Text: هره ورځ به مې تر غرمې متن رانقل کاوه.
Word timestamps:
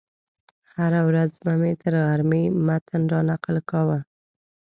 هره 0.75 1.01
ورځ 1.09 1.31
به 1.43 1.51
مې 1.61 1.73
تر 1.81 1.93
غرمې 2.07 2.43
متن 2.67 3.01
رانقل 3.13 3.57
کاوه. 3.71 3.99